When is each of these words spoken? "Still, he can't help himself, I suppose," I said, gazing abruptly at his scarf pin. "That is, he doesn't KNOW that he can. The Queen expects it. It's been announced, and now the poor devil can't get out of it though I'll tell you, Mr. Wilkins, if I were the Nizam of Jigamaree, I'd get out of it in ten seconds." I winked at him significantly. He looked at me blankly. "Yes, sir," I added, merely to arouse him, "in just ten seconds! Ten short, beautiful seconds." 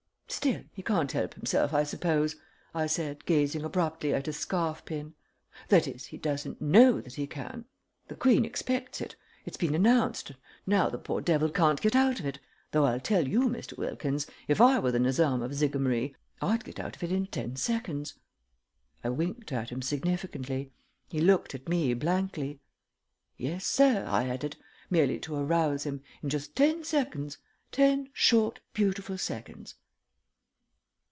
"Still, 0.41 0.63
he 0.71 0.81
can't 0.81 1.11
help 1.11 1.33
himself, 1.33 1.73
I 1.73 1.83
suppose," 1.83 2.37
I 2.73 2.87
said, 2.87 3.25
gazing 3.25 3.65
abruptly 3.65 4.13
at 4.13 4.27
his 4.27 4.37
scarf 4.37 4.83
pin. 4.85 5.13
"That 5.67 5.87
is, 5.89 6.05
he 6.05 6.17
doesn't 6.17 6.61
KNOW 6.61 7.01
that 7.01 7.13
he 7.15 7.27
can. 7.27 7.65
The 8.07 8.15
Queen 8.15 8.45
expects 8.45 9.01
it. 9.01 9.17
It's 9.45 9.57
been 9.57 9.75
announced, 9.75 10.29
and 10.29 10.37
now 10.65 10.89
the 10.89 10.97
poor 10.97 11.19
devil 11.19 11.49
can't 11.49 11.81
get 11.81 11.97
out 11.97 12.21
of 12.21 12.25
it 12.25 12.39
though 12.71 12.85
I'll 12.85 13.01
tell 13.01 13.27
you, 13.27 13.49
Mr. 13.49 13.77
Wilkins, 13.77 14.25
if 14.47 14.61
I 14.61 14.79
were 14.79 14.91
the 14.91 14.99
Nizam 15.01 15.41
of 15.41 15.51
Jigamaree, 15.51 16.15
I'd 16.41 16.63
get 16.63 16.79
out 16.79 16.95
of 16.95 17.03
it 17.03 17.11
in 17.11 17.27
ten 17.27 17.57
seconds." 17.57 18.13
I 19.03 19.09
winked 19.09 19.51
at 19.51 19.69
him 19.69 19.81
significantly. 19.81 20.71
He 21.09 21.19
looked 21.19 21.53
at 21.53 21.67
me 21.67 21.93
blankly. 21.93 22.61
"Yes, 23.37 23.65
sir," 23.65 24.05
I 24.07 24.29
added, 24.29 24.55
merely 24.89 25.19
to 25.19 25.35
arouse 25.35 25.83
him, 25.85 26.01
"in 26.23 26.29
just 26.29 26.55
ten 26.55 26.85
seconds! 26.85 27.37
Ten 27.73 28.09
short, 28.13 28.61
beautiful 28.73 29.17
seconds." 29.17 29.75